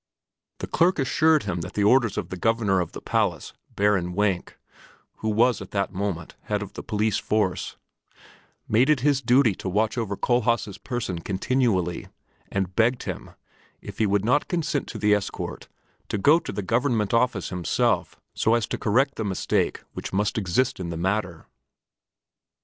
The 0.57 0.65
clerk 0.65 0.97
assured 0.97 1.43
him 1.43 1.61
that 1.61 1.73
the 1.75 1.83
orders 1.83 2.17
of 2.17 2.29
the 2.29 2.35
Governor 2.35 2.79
of 2.79 2.93
the 2.93 3.01
Palace, 3.03 3.53
Baron 3.75 4.13
Wenk, 4.15 4.57
who 5.17 5.29
was 5.29 5.61
at 5.61 5.69
that 5.69 5.93
moment 5.93 6.33
head 6.45 6.63
of 6.63 6.73
the 6.73 6.81
police 6.81 7.17
force, 7.19 7.75
made 8.67 8.89
it 8.89 9.01
his 9.01 9.21
duty 9.21 9.53
to 9.53 9.69
watch 9.69 9.99
over 9.99 10.17
Kohlhaas' 10.17 10.79
person 10.83 11.19
continually, 11.19 12.07
and 12.51 12.75
begged 12.75 13.03
him, 13.03 13.35
if 13.79 13.99
he 13.99 14.07
would 14.07 14.25
not 14.25 14.47
consent 14.47 14.87
to 14.87 14.97
the 14.97 15.13
escort, 15.13 15.67
to 16.09 16.17
go 16.17 16.39
to 16.39 16.51
the 16.51 16.63
Government 16.63 17.13
Office 17.13 17.49
himself 17.49 18.15
so 18.33 18.55
as 18.55 18.65
to 18.69 18.79
correct 18.79 19.17
the 19.17 19.23
mistake 19.23 19.83
which 19.93 20.11
must 20.11 20.35
exist 20.35 20.79
in 20.79 20.89
the 20.89 20.97
matter. 20.97 21.45